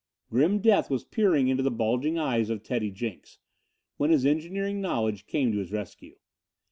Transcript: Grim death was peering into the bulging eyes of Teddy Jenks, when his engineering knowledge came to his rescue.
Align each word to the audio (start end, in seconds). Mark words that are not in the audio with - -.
Grim 0.31 0.57
death 0.61 0.89
was 0.89 1.03
peering 1.03 1.47
into 1.47 1.61
the 1.61 1.69
bulging 1.69 2.17
eyes 2.17 2.49
of 2.49 2.63
Teddy 2.63 2.89
Jenks, 2.89 3.37
when 3.97 4.09
his 4.09 4.25
engineering 4.25 4.81
knowledge 4.81 5.27
came 5.27 5.51
to 5.51 5.59
his 5.59 5.71
rescue. 5.71 6.15